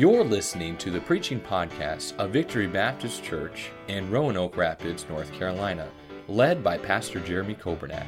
[0.00, 5.90] You're listening to the preaching podcast of Victory Baptist Church in Roanoke Rapids, North Carolina,
[6.26, 8.06] led by Pastor Jeremy Coburnack.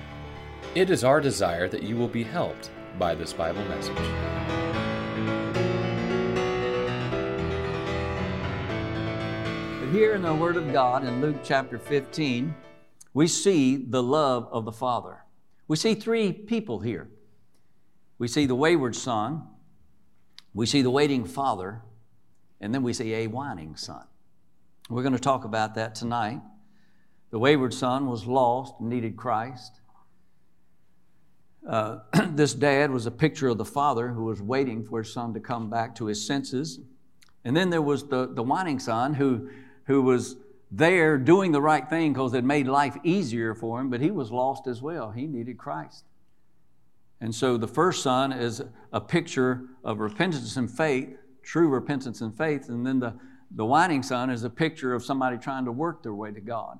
[0.74, 3.94] It is our desire that you will be helped by this Bible message.
[9.78, 12.54] But Here in the Word of God in Luke chapter 15,
[13.12, 15.24] we see the love of the Father.
[15.68, 17.10] We see three people here.
[18.16, 19.46] We see the wayward son,
[20.54, 21.82] we see the waiting father,
[22.62, 24.04] and then we see a whining son.
[24.88, 26.40] We're going to talk about that tonight.
[27.30, 29.80] The wayward son was lost, needed Christ.
[31.68, 31.98] Uh,
[32.30, 35.40] this dad was a picture of the father who was waiting for his son to
[35.40, 36.80] come back to his senses.
[37.44, 39.50] And then there was the, the whining son who,
[39.86, 40.36] who was
[40.70, 44.30] there doing the right thing because it made life easier for him, but he was
[44.30, 45.10] lost as well.
[45.10, 46.04] He needed Christ.
[47.20, 52.36] And so the first son is a picture of repentance and faith, true repentance and
[52.36, 52.68] faith.
[52.68, 53.14] And then the,
[53.50, 56.78] the whining son is a picture of somebody trying to work their way to God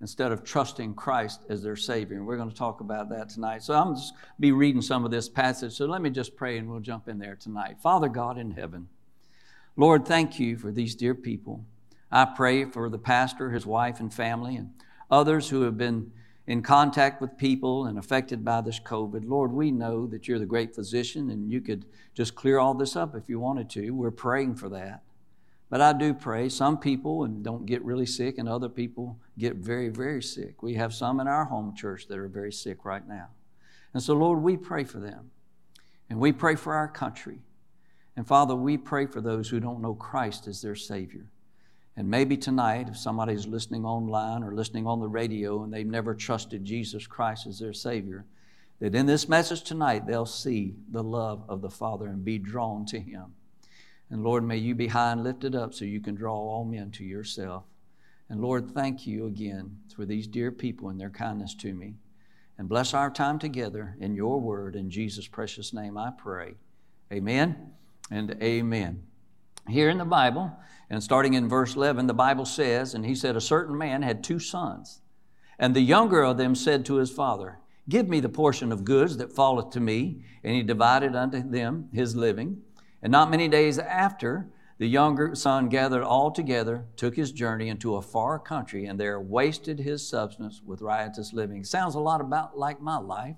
[0.00, 2.16] instead of trusting Christ as their Savior.
[2.16, 3.62] And we're going to talk about that tonight.
[3.62, 5.74] So I'm just be reading some of this passage.
[5.74, 7.76] So let me just pray and we'll jump in there tonight.
[7.80, 8.88] Father God in heaven,
[9.76, 11.64] Lord, thank you for these dear people.
[12.10, 14.70] I pray for the pastor, his wife, and family, and
[15.10, 16.12] others who have been
[16.52, 19.26] in contact with people and affected by this COVID.
[19.26, 22.94] Lord, we know that you're the great physician and you could just clear all this
[22.94, 23.92] up if you wanted to.
[23.92, 25.00] We're praying for that.
[25.70, 29.56] But I do pray some people and don't get really sick, and other people get
[29.56, 30.62] very, very sick.
[30.62, 33.28] We have some in our home church that are very sick right now.
[33.94, 35.30] And so, Lord, we pray for them.
[36.10, 37.38] And we pray for our country.
[38.14, 41.24] And Father, we pray for those who don't know Christ as their Savior.
[41.96, 46.14] And maybe tonight, if somebody's listening online or listening on the radio and they've never
[46.14, 48.24] trusted Jesus Christ as their Savior,
[48.80, 52.86] that in this message tonight they'll see the love of the Father and be drawn
[52.86, 53.34] to Him.
[54.10, 56.90] And Lord, may you be high and lifted up so you can draw all men
[56.92, 57.64] to yourself.
[58.28, 61.94] And Lord, thank you again for these dear people and their kindness to me.
[62.58, 64.76] And bless our time together in your word.
[64.76, 66.54] In Jesus' precious name I pray.
[67.12, 67.72] Amen
[68.10, 69.11] and amen.
[69.68, 70.56] Here in the Bible,
[70.90, 74.22] and starting in verse 11, the Bible says, And he said, A certain man had
[74.22, 75.00] two sons.
[75.58, 77.58] And the younger of them said to his father,
[77.88, 80.24] Give me the portion of goods that falleth to me.
[80.44, 82.62] And he divided unto them his living.
[83.02, 87.94] And not many days after, the younger son gathered all together, took his journey into
[87.94, 91.62] a far country, and there wasted his substance with riotous living.
[91.62, 93.36] Sounds a lot about like my life.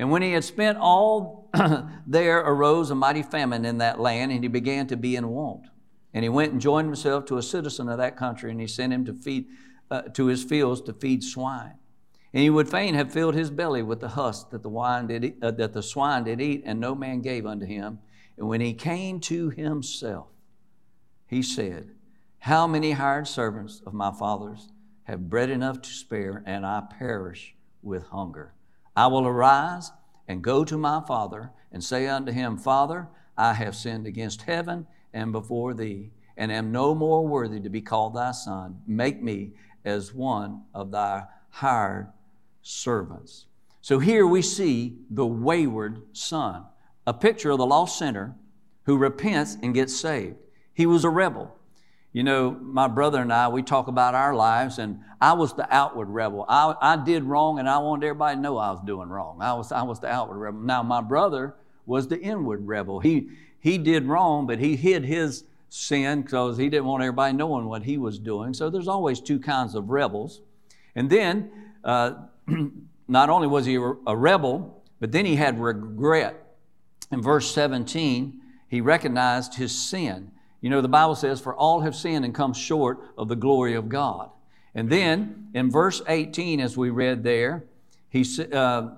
[0.00, 1.50] And when he had spent all,
[2.06, 5.66] there arose a mighty famine in that land, and he began to be in want.
[6.14, 8.94] And he went and joined himself to a citizen of that country, and he sent
[8.94, 9.44] him to feed
[9.90, 11.74] uh, to his fields to feed swine.
[12.32, 15.22] And he would fain have filled his belly with the husk that the wine did
[15.22, 17.98] eat, uh, that the swine did eat, and no man gave unto him.
[18.38, 20.28] And when he came to himself,
[21.26, 21.90] he said,
[22.38, 24.70] How many hired servants of my father's
[25.02, 28.54] have bread enough to spare, and I perish with hunger?
[28.96, 29.92] I will arise
[30.28, 34.86] and go to my father and say unto him, Father, I have sinned against heaven
[35.12, 38.80] and before thee, and am no more worthy to be called thy son.
[38.86, 39.52] Make me
[39.84, 42.12] as one of thy hired
[42.62, 43.46] servants.
[43.80, 46.64] So here we see the wayward son,
[47.06, 48.36] a picture of the lost sinner
[48.84, 50.36] who repents and gets saved.
[50.74, 51.56] He was a rebel.
[52.12, 55.72] You know, my brother and I, we talk about our lives, and I was the
[55.72, 56.44] outward rebel.
[56.48, 59.38] I, I did wrong, and I wanted everybody to know I was doing wrong.
[59.40, 60.60] I was, I was the outward rebel.
[60.60, 61.54] Now, my brother
[61.86, 62.98] was the inward rebel.
[62.98, 63.28] He,
[63.60, 67.84] he did wrong, but he hid his sin because he didn't want everybody knowing what
[67.84, 68.54] he was doing.
[68.54, 70.40] So there's always two kinds of rebels.
[70.96, 71.50] And then,
[71.84, 72.14] uh,
[73.08, 76.56] not only was he a rebel, but then he had regret.
[77.12, 80.32] In verse 17, he recognized his sin.
[80.60, 83.74] You know, the Bible says, For all have sinned and come short of the glory
[83.74, 84.30] of God.
[84.74, 87.64] And then in verse 18, as we read there,
[88.08, 88.90] he, uh,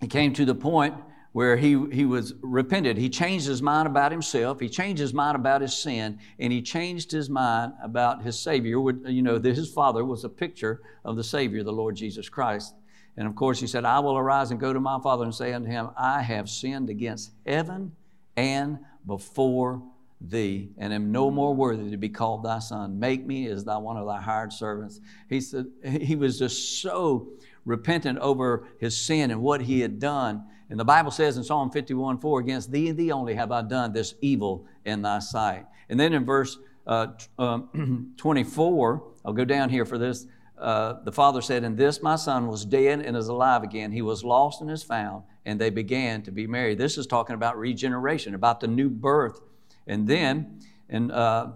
[0.00, 0.94] he came to the point
[1.32, 2.96] where he, he was repented.
[2.96, 4.60] He changed his mind about himself.
[4.60, 8.78] He changed his mind about his sin, and he changed his mind about his Savior.
[9.08, 12.74] You know, his father was a picture of the Savior, the Lord Jesus Christ.
[13.16, 15.52] And of course, he said, I will arise and go to my father and say
[15.52, 17.92] unto him, I have sinned against heaven
[18.36, 19.82] and before
[20.30, 22.98] thee, and am no more worthy to be called thy son.
[22.98, 25.00] Make me as thy one of thy hired servants.
[25.28, 27.28] He said he was just so
[27.64, 31.70] repentant over his sin and what he had done and the Bible says in Psalm
[31.70, 35.66] 51 4, Against thee and thee only have I done this evil in thy sight.
[35.88, 40.26] And then in verse uh, um, 24, I'll go down here for this.
[40.58, 43.92] Uh, the father said, And this my son was dead and is alive again.
[43.92, 46.78] He was lost and is found, and they began to be married.
[46.78, 49.40] This is talking about regeneration, about the new birth
[49.86, 51.52] And then in uh,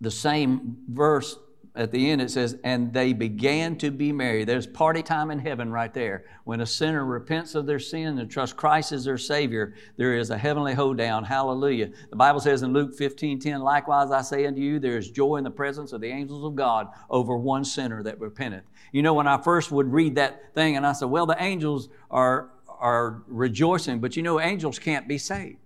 [0.00, 1.36] the same verse,
[1.76, 4.44] at the end it says, and they began to be merry.
[4.44, 6.24] There's party time in heaven right there.
[6.44, 10.30] When a sinner repents of their sin and trusts Christ as their Savior, there is
[10.30, 11.24] a heavenly hoedown.
[11.24, 11.90] Hallelujah.
[12.10, 15.36] The Bible says in Luke 15 10, likewise I say unto you, there is joy
[15.36, 18.64] in the presence of the angels of God over one sinner that repenteth.
[18.92, 21.88] You know, when I first would read that thing and I said, well, the angels
[22.10, 25.58] are, are rejoicing, but you know, angels can't be saved.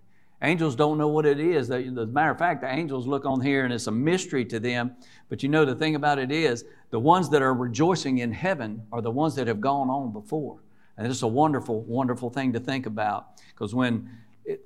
[0.43, 1.71] Angels don't know what it is.
[1.71, 4.61] As a matter of fact, the angels look on here and it's a mystery to
[4.61, 4.95] them.
[5.29, 8.83] But you know, the thing about it is, the ones that are rejoicing in heaven
[8.93, 10.61] are the ones that have gone on before.
[10.97, 13.41] And it's a wonderful, wonderful thing to think about.
[13.49, 14.11] Because when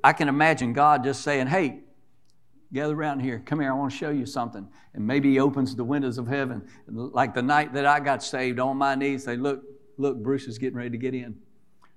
[0.03, 1.81] I can imagine God just saying, hey,
[2.73, 4.69] gather around here, come here, I want to show you something.
[4.95, 6.69] And maybe He opens the windows of heaven.
[6.87, 9.63] Like the night that I got saved on my knees, say, look,
[9.97, 11.37] look, Bruce is getting ready to get in.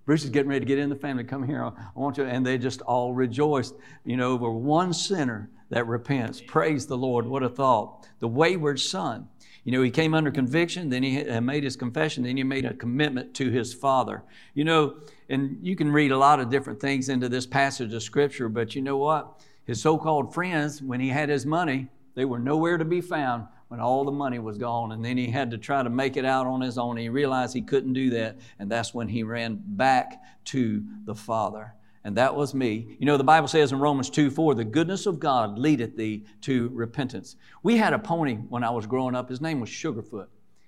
[0.05, 1.23] Bruce is getting ready to get in the family.
[1.23, 1.63] Come here.
[1.63, 2.25] I want you.
[2.25, 6.41] And they just all rejoiced, you know, over one sinner that repents.
[6.41, 7.25] Praise the Lord.
[7.25, 8.07] What a thought.
[8.19, 9.27] The wayward son.
[9.63, 12.73] You know, he came under conviction, then he made his confession, then he made a
[12.73, 14.23] commitment to his father.
[14.55, 14.95] You know,
[15.29, 18.73] and you can read a lot of different things into this passage of scripture, but
[18.73, 19.39] you know what?
[19.63, 23.45] His so called friends, when he had his money, they were nowhere to be found
[23.71, 24.91] when all the money was gone.
[24.91, 26.97] And then he had to try to make it out on his own.
[26.97, 28.37] He realized he couldn't do that.
[28.59, 31.73] And that's when he ran back to the Father.
[32.03, 32.97] And that was me.
[32.99, 36.25] You know, the Bible says in Romans 2 4, the goodness of God leadeth thee
[36.41, 37.37] to repentance.
[37.63, 39.29] We had a pony when I was growing up.
[39.29, 40.27] His name was Sugarfoot.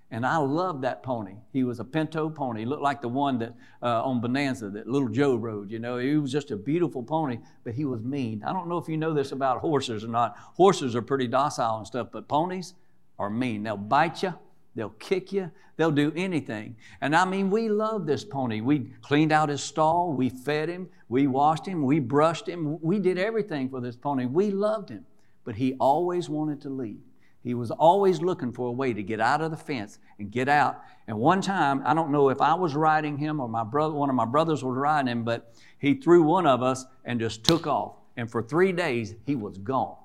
[0.10, 1.36] And I loved that pony.
[1.52, 2.62] He was a pinto pony.
[2.62, 5.70] He looked like the one that uh, on Bonanza that little Joe rode.
[5.70, 8.44] You know, he was just a beautiful pony, but he was mean.
[8.46, 10.38] I don't know if you know this about horses or not.
[10.38, 12.76] Horses are pretty docile and stuff, but ponies
[13.20, 13.64] are mean.
[13.64, 14.34] They'll bite you.
[14.76, 15.52] They'll kick you.
[15.76, 16.76] They'll do anything.
[17.02, 18.62] And I mean, we loved this pony.
[18.62, 20.14] We cleaned out his stall.
[20.14, 20.90] We fed him.
[21.10, 21.84] We washed him.
[21.84, 22.80] We brushed him.
[22.82, 24.26] We did everything for this pony.
[24.26, 25.06] We loved him.
[25.46, 27.02] But he always wanted to leave.
[27.44, 30.48] He was always looking for a way to get out of the fence and get
[30.48, 30.82] out.
[31.08, 34.10] And one time, I don't know if I was riding him or my brother, one
[34.10, 37.68] of my brothers was riding him, but he threw one of us and just took
[37.68, 37.96] off.
[38.16, 39.98] And for three days, he was gone.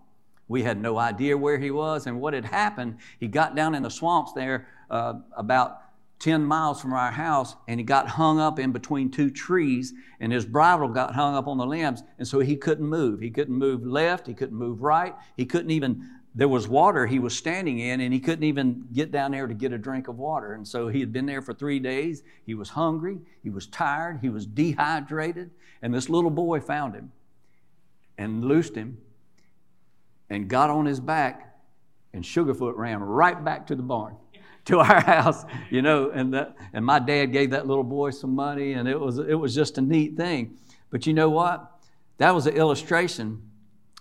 [0.48, 2.96] We had no idea where he was and what had happened.
[3.20, 5.82] He got down in the swamps there uh, about
[6.20, 10.32] 10 miles from our house and he got hung up in between two trees and
[10.32, 13.20] his bridle got hung up on the limbs and so he couldn't move.
[13.20, 17.18] He couldn't move left, he couldn't move right, he couldn't even there was water he
[17.18, 20.18] was standing in, and he couldn't even get down there to get a drink of
[20.18, 20.54] water.
[20.54, 22.22] And so he had been there for three days.
[22.46, 25.50] He was hungry, he was tired, he was dehydrated.
[25.82, 27.10] And this little boy found him
[28.18, 28.98] and loosed him
[30.30, 31.56] and got on his back,
[32.12, 34.16] and Sugarfoot ran right back to the barn.
[34.64, 38.74] To our house, you know, and and my dad gave that little boy some money,
[38.74, 40.58] and it was it was just a neat thing.
[40.90, 41.70] But you know what?
[42.18, 43.40] That was an illustration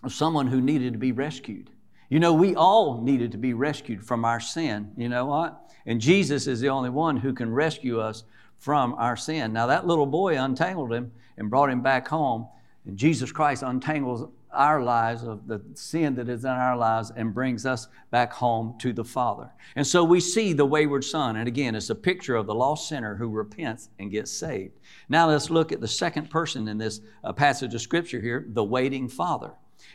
[0.03, 1.69] of someone who needed to be rescued.
[2.09, 4.91] You know, we all needed to be rescued from our sin.
[4.97, 5.71] You know what?
[5.85, 8.23] And Jesus is the only one who can rescue us
[8.57, 9.53] from our sin.
[9.53, 12.47] Now, that little boy untangled him and brought him back home.
[12.85, 17.33] And Jesus Christ untangles our lives of the sin that is in our lives and
[17.33, 19.51] brings us back home to the Father.
[19.75, 21.35] And so we see the wayward son.
[21.35, 24.79] And again, it's a picture of the lost sinner who repents and gets saved.
[25.09, 28.63] Now let's look at the second person in this uh, passage of Scripture here the
[28.63, 29.51] waiting Father.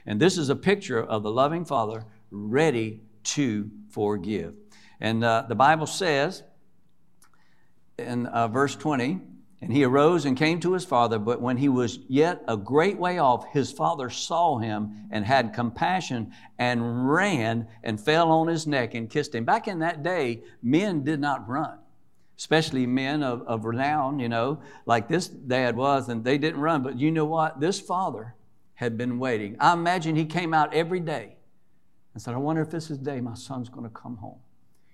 [0.07, 4.55] And this is a picture of the loving Father ready to forgive.
[5.01, 6.43] And uh, the Bible says
[7.99, 9.21] in uh, verse 20,
[9.63, 12.99] and he arose and came to his father, but when he was yet a great
[12.99, 18.67] way off, his father saw him and had compassion and ran and fell on his
[18.67, 19.45] neck and kissed him.
[19.45, 21.79] Back in that day, men did not run,
[22.37, 26.83] especially men of, of renown, you know, like this dad was, and they didn't run.
[26.83, 27.61] But you know what?
[27.61, 28.35] This father
[28.75, 29.57] had been waiting.
[29.61, 31.37] I imagine he came out every day
[32.15, 34.41] and said, I wonder if this is the day my son's going to come home.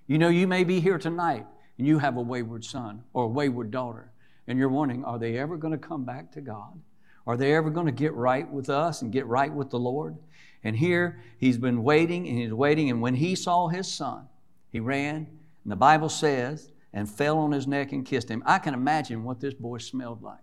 [0.05, 1.47] You know, you may be here tonight
[1.79, 4.11] and you have a wayward son or a wayward daughter,
[4.49, 6.77] and you're wondering, are they ever going to come back to God?
[7.25, 10.17] Are they ever going to get right with us and get right with the Lord?
[10.63, 14.27] And here he's been waiting and he's waiting, and when he saw his son,
[14.71, 15.15] he ran,
[15.63, 18.41] and the Bible says, and fell on his neck and kissed him.
[18.45, 20.39] I can imagine what this boy smelled like.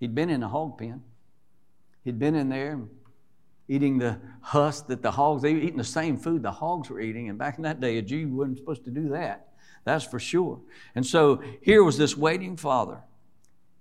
[0.00, 1.02] He'd been in a hog pen.
[2.04, 2.80] He'd been in there
[3.68, 7.00] eating the husk that the hogs, they were eating the same food the hogs were
[7.00, 7.28] eating.
[7.28, 9.48] And back in that day, a Jew wasn't supposed to do that.
[9.84, 10.60] That's for sure.
[10.94, 12.98] And so here was this waiting father.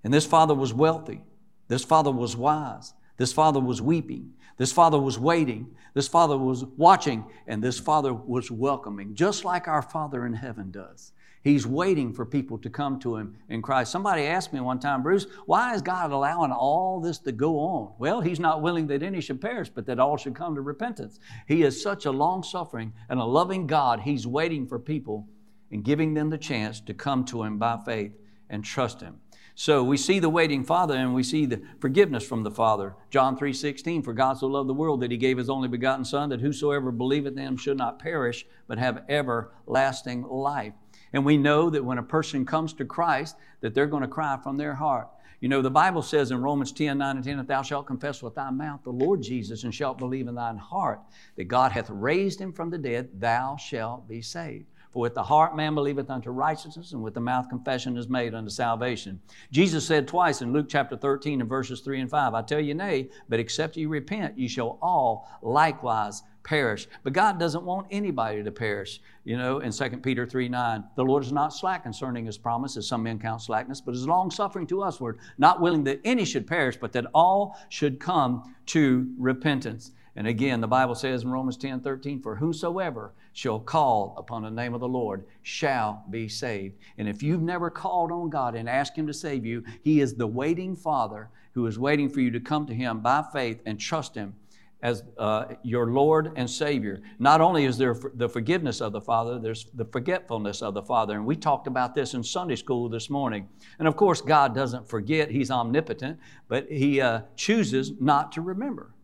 [0.06, 1.22] And this father was wealthy.
[1.68, 2.94] This father was wise.
[3.18, 4.34] This father was weeping.
[4.56, 5.76] This father was waiting.
[5.96, 7.26] This father was watching.
[7.48, 11.12] And this father was welcoming, just like our Father in heaven does.
[11.42, 13.92] He's waiting for people to come to Him in Christ.
[13.92, 17.94] Somebody asked me one time, Bruce, why is God allowing all this to go on?
[17.98, 21.20] Well, He's not willing that any should perish, but that all should come to repentance.
[21.48, 24.02] He is such a long suffering and a loving God.
[24.02, 25.28] He's waiting for people
[25.72, 28.12] and giving them the chance to come to Him by faith
[28.52, 29.20] and trust Him.
[29.58, 32.94] So we see the waiting Father and we see the forgiveness from the Father.
[33.10, 36.28] John 3:16, for God so loved the world that he gave his only begotten Son,
[36.30, 40.74] that whosoever believeth in him should not perish, but have everlasting life.
[41.14, 44.38] And we know that when a person comes to Christ, that they're going to cry
[44.44, 45.08] from their heart.
[45.40, 48.22] You know, the Bible says in Romans 10, 9 and 10, that thou shalt confess
[48.22, 51.00] with thy mouth the Lord Jesus and shalt believe in thine heart
[51.38, 54.66] that God hath raised him from the dead, thou shalt be saved.
[54.96, 58.34] For with the heart man believeth unto righteousness, and with the mouth confession is made
[58.34, 59.20] unto salvation.
[59.52, 62.74] Jesus said twice in Luke chapter 13 and verses 3 and 5, I tell you,
[62.76, 66.88] nay, but except ye repent, ye shall all likewise perish.
[67.04, 69.02] But God doesn't want anybody to perish.
[69.26, 72.78] You know, in 2 Peter 3 9, the Lord is not slack concerning his promise,
[72.78, 76.24] as some men count slackness, but is long suffering to usward, not willing that any
[76.24, 79.92] should perish, but that all should come to repentance.
[80.16, 84.50] And again, the Bible says in Romans 10 13, For whosoever shall call upon the
[84.50, 86.78] name of the Lord shall be saved.
[86.98, 90.16] And if you've never called on God and asked Him to save you, He is
[90.16, 93.78] the waiting Father who is waiting for you to come to Him by faith and
[93.78, 94.36] trust Him
[94.82, 97.02] as uh, your Lord and Savior.
[97.20, 101.16] Not only is there the forgiveness of the Father, there's the forgetfulness of the Father.
[101.16, 103.50] And we talked about this in Sunday school this morning.
[103.80, 108.95] And of course, God doesn't forget, He's omnipotent, but He uh, chooses not to remember.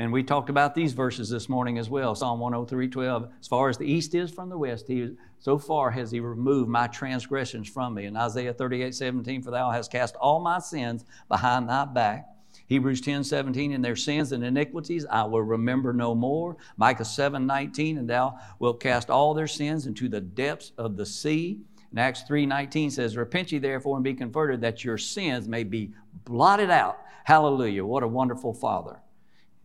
[0.00, 2.14] And we talked about these verses this morning as well.
[2.14, 3.30] Psalm 103 12.
[3.38, 6.70] As far as the east is from the west, he, so far has he removed
[6.70, 8.06] my transgressions from me.
[8.06, 12.30] And Isaiah 38 17, for thou hast cast all my sins behind thy back.
[12.66, 16.56] Hebrews 10 17, in their sins and iniquities I will remember no more.
[16.78, 21.04] Micah 7 19, and thou wilt cast all their sins into the depths of the
[21.04, 21.60] sea.
[21.90, 25.62] And Acts 3 19 says, Repent ye therefore and be converted, that your sins may
[25.62, 25.92] be
[26.24, 27.00] blotted out.
[27.24, 27.84] Hallelujah.
[27.84, 28.98] What a wonderful Father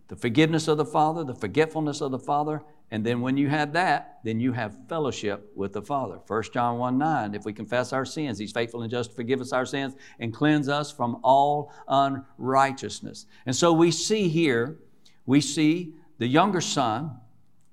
[0.07, 3.73] the forgiveness of the Father, the forgetfulness of the Father, and then when you have
[3.73, 6.19] that, then you have fellowship with the Father.
[6.27, 9.41] 1 John 1 9, if we confess our sins, He's faithful and just to forgive
[9.41, 13.25] us our sins and cleanse us from all unrighteousness.
[13.45, 14.77] And so we see here,
[15.25, 17.19] we see the younger son,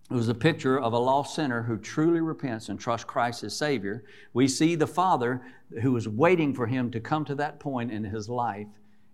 [0.09, 4.05] who's a picture of a lost sinner who truly repents and trusts Christ as Savior.
[4.35, 5.43] We see the Father
[5.81, 8.67] who is waiting for him to come to that point in his life.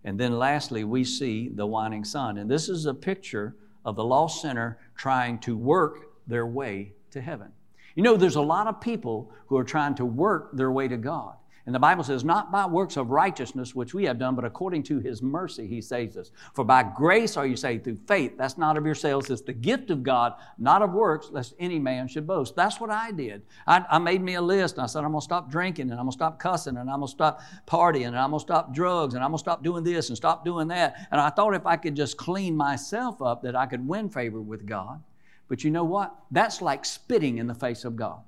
[0.05, 2.39] And then lastly, we see the whining son.
[2.39, 7.21] And this is a picture of the lost sinner trying to work their way to
[7.21, 7.53] heaven.
[7.95, 10.97] You know, there's a lot of people who are trying to work their way to
[10.97, 11.38] God.
[11.69, 14.85] And the Bible says, not by works of righteousness which we have done, but according
[14.85, 16.31] to his mercy he saves us.
[16.55, 18.39] For by grace are you saved through faith.
[18.39, 22.09] That's not of yourselves, it's the gift of God, not of works, lest any man
[22.09, 22.57] should boast.
[22.57, 23.43] That's what I did.
[23.67, 26.01] I, I made me a list and I said, I'm going to stop drinking and
[26.01, 28.47] I'm going to stop cussing and I'm going to stop partying and I'm going to
[28.47, 31.07] stop drugs and I'm going to stop doing this and stop doing that.
[31.11, 34.41] And I thought if I could just clean myself up, that I could win favor
[34.41, 35.03] with God.
[35.49, 36.15] But you know what?
[36.31, 38.21] That's like spitting in the face of God.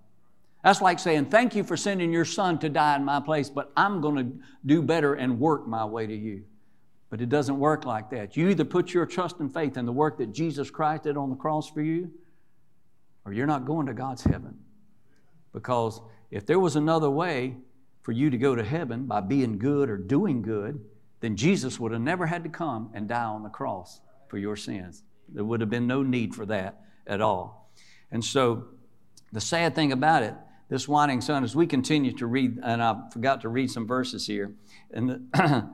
[0.62, 3.72] That's like saying, Thank you for sending your son to die in my place, but
[3.76, 4.36] I'm going to
[4.66, 6.44] do better and work my way to you.
[7.08, 8.36] But it doesn't work like that.
[8.36, 11.30] You either put your trust and faith in the work that Jesus Christ did on
[11.30, 12.10] the cross for you,
[13.24, 14.58] or you're not going to God's heaven.
[15.52, 16.00] Because
[16.30, 17.56] if there was another way
[18.02, 20.80] for you to go to heaven by being good or doing good,
[21.20, 24.56] then Jesus would have never had to come and die on the cross for your
[24.56, 25.02] sins.
[25.28, 27.72] There would have been no need for that at all.
[28.10, 28.66] And so,
[29.32, 30.34] the sad thing about it
[30.70, 34.26] this whining son, as we continue to read, and I forgot to read some verses
[34.26, 34.54] here.
[34.92, 35.68] And the,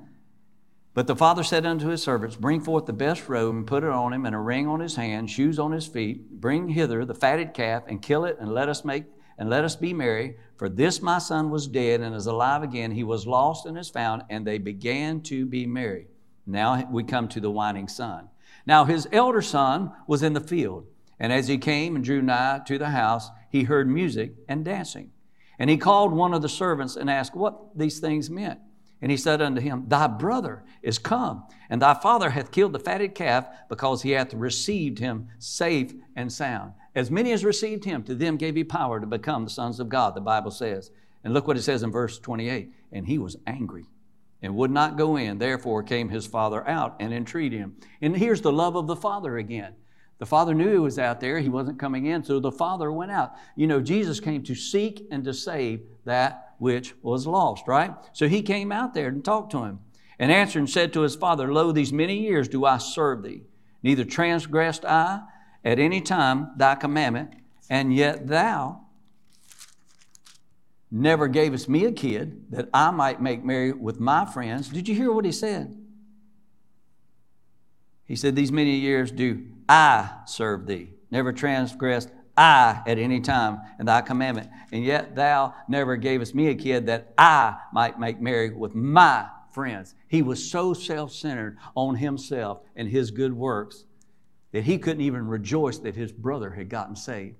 [0.95, 3.91] but the father said unto his servants, Bring forth the best robe and put it
[3.91, 6.41] on him, and a ring on his hand, shoes on his feet.
[6.41, 9.05] Bring hither the fatted calf, and kill it, and let us make
[9.38, 10.37] and let us be merry.
[10.57, 12.93] For this my son was dead and is alive again.
[12.93, 16.07] He was lost and is found, and they began to be merry.
[16.47, 18.29] Now we come to the whining son.
[18.67, 20.87] Now his elder son was in the field,
[21.21, 25.11] and as he came and drew nigh to the house, he heard music and dancing.
[25.59, 28.61] And he called one of the servants and asked what these things meant.
[29.03, 32.79] And he said unto him, Thy brother is come, and thy father hath killed the
[32.79, 36.73] fatted calf, because he hath received him safe and sound.
[36.95, 39.91] As many as received him, to them gave he power to become the sons of
[39.91, 40.91] God, the Bible says.
[41.25, 43.87] And look what it says in verse 28 And he was angry
[44.41, 45.39] and would not go in.
[45.39, 47.77] Therefore came his father out and entreated him.
[48.01, 49.75] And here's the love of the father again.
[50.18, 51.40] The Father knew he was out there.
[51.40, 53.35] He wasn't coming in, so the Father went out.
[53.54, 57.94] You know, Jesus came to seek and to save that which was lost, right?
[58.12, 59.80] So he came out there and talked to him.
[60.18, 63.42] And answered and said to his father, Lo, these many years do I serve thee.
[63.82, 65.20] Neither transgressed I
[65.62, 67.35] at any time thy commandment,
[67.68, 68.80] and yet thou
[70.90, 74.70] never gavest me a kid that I might make merry with my friends.
[74.70, 75.76] Did you hear what he said?
[78.06, 83.61] He said, These many years do I serve thee, never transgressed I at any time
[83.80, 84.50] in thy commandment.
[84.73, 89.26] And yet thou never gavest me a kid that I might make merry with my
[89.50, 89.94] friends.
[90.08, 93.85] He was so self centered on himself and his good works
[94.52, 97.37] that he couldn't even rejoice that his brother had gotten saved.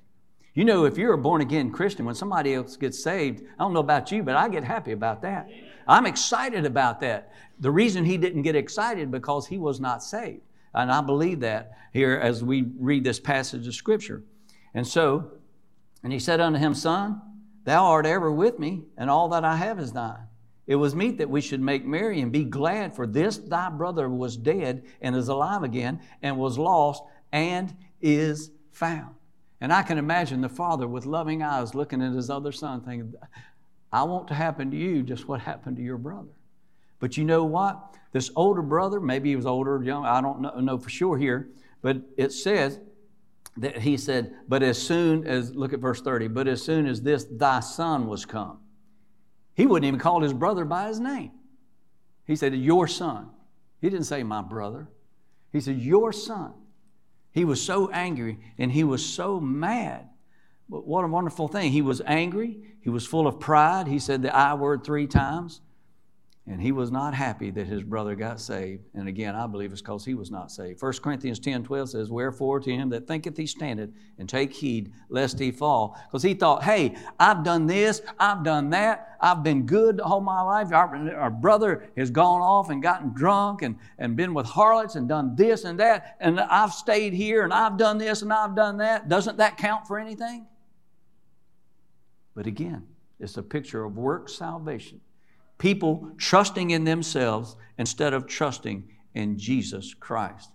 [0.55, 3.75] You know, if you're a born again Christian, when somebody else gets saved, I don't
[3.75, 5.51] know about you, but I get happy about that.
[5.87, 7.31] I'm excited about that.
[7.61, 10.41] The reason he didn't get excited because he was not saved.
[10.77, 14.23] And I believe that here as we read this passage of Scripture.
[14.75, 15.33] And so,
[16.03, 17.21] and he said unto him, Son,
[17.65, 20.27] thou art ever with me, and all that I have is thine.
[20.67, 24.09] It was meet that we should make merry and be glad, for this thy brother
[24.09, 27.03] was dead and is alive again, and was lost
[27.33, 29.15] and is found.
[29.61, 33.15] And I can imagine the father with loving eyes looking at his other son, thinking,
[33.91, 36.35] I want to happen to you just what happened to your brother.
[36.99, 37.95] But you know what?
[38.13, 41.51] This older brother, maybe he was older young, I don't know, know for sure here,
[41.83, 42.81] but it says
[43.59, 47.03] that he said, But as soon as, look at verse 30, but as soon as
[47.03, 48.59] this thy son was come,
[49.55, 51.33] he wouldn't even call his brother by his name.
[52.27, 53.31] He said, Your son.
[53.81, 54.89] He didn't say, My brother.
[55.53, 56.53] He said, Your son.
[57.33, 60.09] He was so angry and he was so mad.
[60.69, 61.71] But what a wonderful thing.
[61.71, 62.59] He was angry.
[62.81, 63.87] He was full of pride.
[63.87, 65.61] He said the I word three times.
[66.49, 68.85] And he was not happy that his brother got saved.
[68.95, 70.81] And again, I believe it's because he was not saved.
[70.81, 74.93] 1 Corinthians 10 12 says, Wherefore to him that thinketh he standeth, and take heed
[75.09, 76.01] lest he fall.
[76.07, 80.41] Because he thought, hey, I've done this, I've done that, I've been good all my
[80.41, 80.73] life.
[80.73, 85.09] Our, our brother has gone off and gotten drunk and, and been with harlots and
[85.09, 88.77] done this and that, and I've stayed here and I've done this and I've done
[88.77, 89.09] that.
[89.09, 90.47] Doesn't that count for anything?
[92.37, 92.87] But again,
[93.19, 95.01] it's a picture of work salvation
[95.59, 100.51] people trusting in themselves instead of trusting in Jesus Christ.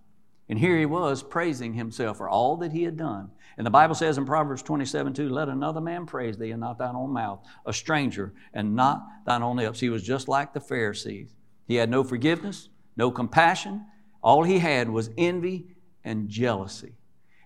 [0.49, 3.31] And here he was praising himself for all that he had done.
[3.57, 6.77] And the Bible says in Proverbs 27 2, let another man praise thee and not
[6.77, 9.79] thine own mouth, a stranger and not thine own lips.
[9.79, 11.33] He was just like the Pharisees.
[11.67, 13.85] He had no forgiveness, no compassion.
[14.21, 15.67] All he had was envy
[16.03, 16.93] and jealousy.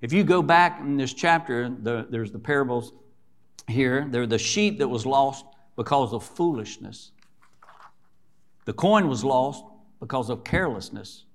[0.01, 2.93] If you go back in this chapter, the, there's the parables
[3.67, 4.07] here.
[4.09, 7.11] They're the sheep that was lost because of foolishness.
[8.65, 9.63] The coin was lost
[9.99, 11.25] because of carelessness,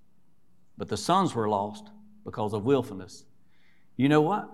[0.77, 1.91] but the sons were lost
[2.25, 3.25] because of willfulness.
[3.97, 4.51] You know what?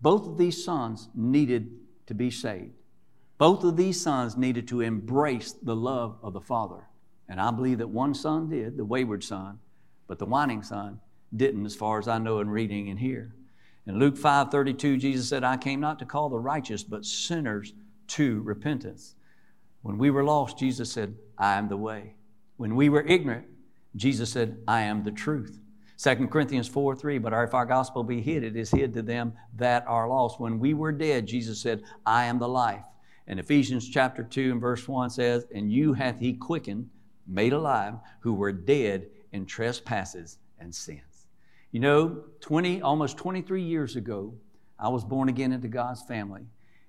[0.00, 1.70] Both of these sons needed
[2.06, 2.72] to be saved.
[3.36, 6.88] Both of these sons needed to embrace the love of the Father.
[7.28, 9.58] And I believe that one son did, the wayward son,
[10.06, 11.00] but the whining son
[11.36, 13.34] didn't, as far as I know in reading and here.
[13.86, 17.72] In Luke 5 32, Jesus said, I came not to call the righteous, but sinners
[18.08, 19.14] to repentance.
[19.82, 22.14] When we were lost, Jesus said, I am the way.
[22.56, 23.46] When we were ignorant,
[23.96, 25.60] Jesus said, I am the truth.
[25.98, 29.32] 2 Corinthians 4 3, but if our gospel be hid, it is hid to them
[29.56, 30.38] that are lost.
[30.38, 32.84] When we were dead, Jesus said, I am the life.
[33.26, 36.88] And Ephesians chapter 2 and verse 1 says, And you hath he quickened,
[37.26, 41.26] made alive, who were dead in trespasses and sins.
[41.72, 44.34] You know, 20, almost 23 years ago,
[44.78, 46.46] I was born again into God's family,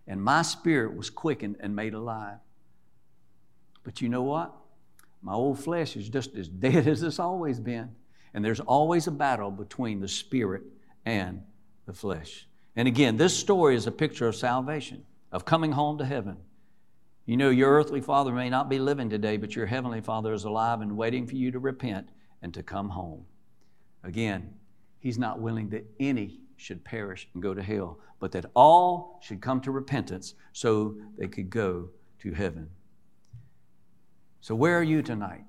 [0.08, 2.38] and my spirit was quickened and made alive.
[3.90, 4.56] But you know what?
[5.24, 7.90] My old flesh is just as dead as it's always been.
[8.36, 10.62] And there's always a battle between the spirit
[11.08, 11.42] and
[11.88, 12.48] the flesh.
[12.76, 16.38] And again, this story is a picture of salvation, of coming home to heaven.
[17.26, 20.44] You know, your earthly father may not be living today, but your heavenly father is
[20.44, 22.10] alive and waiting for you to repent
[22.44, 23.26] and to come home.
[24.04, 24.54] Again,
[25.00, 29.42] he's not willing that any should perish and go to hell, but that all should
[29.42, 32.70] come to repentance so they could go to heaven.
[34.42, 35.44] So, where are you tonight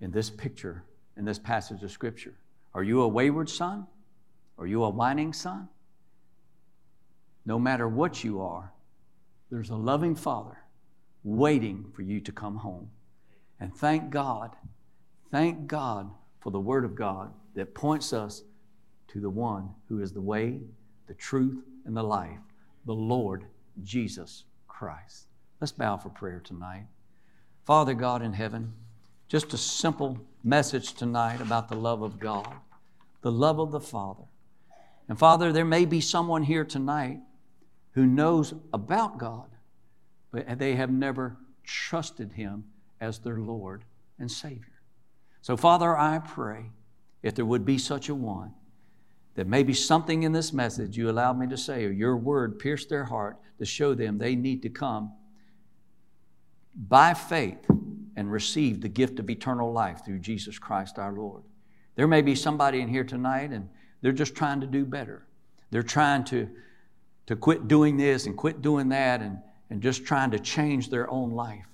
[0.00, 0.84] in this picture,
[1.16, 2.34] in this passage of Scripture?
[2.74, 3.86] Are you a wayward son?
[4.58, 5.68] Are you a whining son?
[7.44, 8.72] No matter what you are,
[9.50, 10.58] there's a loving Father
[11.24, 12.88] waiting for you to come home.
[13.60, 14.54] And thank God,
[15.30, 18.42] thank God for the Word of God that points us
[19.08, 20.60] to the one who is the way,
[21.06, 22.38] the truth, and the life,
[22.84, 23.46] the Lord
[23.82, 25.26] Jesus Christ.
[25.60, 26.86] Let's bow for prayer tonight.
[27.66, 28.74] Father God in heaven,
[29.26, 32.54] just a simple message tonight about the love of God,
[33.22, 34.22] the love of the Father.
[35.08, 37.18] And Father, there may be someone here tonight
[37.94, 39.48] who knows about God,
[40.30, 42.66] but they have never trusted Him
[43.00, 43.82] as their Lord
[44.16, 44.80] and Savior.
[45.42, 46.66] So, Father, I pray
[47.24, 48.54] if there would be such a one,
[49.34, 52.88] that maybe something in this message you allowed me to say or your word pierced
[52.88, 55.12] their heart to show them they need to come
[56.76, 57.64] by faith
[58.16, 61.42] and receive the gift of eternal life through Jesus Christ our Lord.
[61.94, 63.68] There may be somebody in here tonight and
[64.02, 65.26] they're just trying to do better.
[65.70, 66.48] They're trying to,
[67.26, 69.38] to quit doing this and quit doing that and,
[69.70, 71.66] and just trying to change their own life.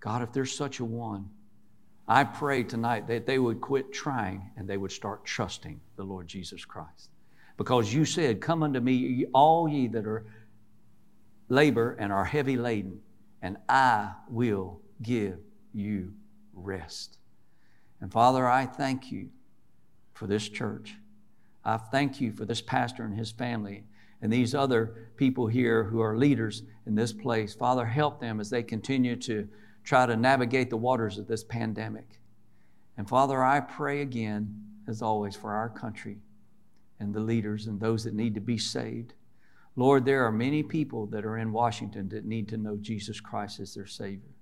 [0.00, 1.30] God, if there's such a one,
[2.06, 6.28] I pray tonight that they would quit trying and they would start trusting the Lord
[6.28, 7.08] Jesus Christ.
[7.56, 10.26] Because you said, Come unto me, all ye that are
[11.48, 13.00] labor and are heavy laden,
[13.44, 15.38] and I will give
[15.74, 16.14] you
[16.54, 17.18] rest.
[18.00, 19.28] And Father, I thank you
[20.14, 20.94] for this church.
[21.62, 23.84] I thank you for this pastor and his family
[24.22, 27.52] and these other people here who are leaders in this place.
[27.52, 29.46] Father, help them as they continue to
[29.84, 32.18] try to navigate the waters of this pandemic.
[32.96, 36.16] And Father, I pray again, as always, for our country
[36.98, 39.12] and the leaders and those that need to be saved.
[39.76, 43.58] Lord, there are many people that are in Washington that need to know Jesus Christ
[43.58, 44.34] as their Savior.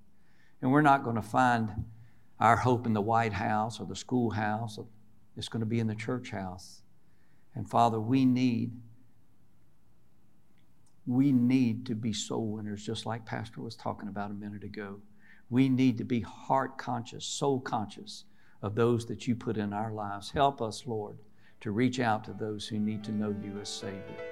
[0.60, 1.70] And we're not going to find
[2.38, 4.78] our hope in the White House or the schoolhouse.
[5.36, 6.82] It's going to be in the church house.
[7.54, 8.72] And Father, we need
[11.04, 15.00] we need to be soul winners, just like Pastor was talking about a minute ago.
[15.50, 18.24] We need to be heart conscious, soul conscious
[18.62, 20.30] of those that you put in our lives.
[20.30, 21.18] Help us, Lord,
[21.60, 24.31] to reach out to those who need to know you as Savior.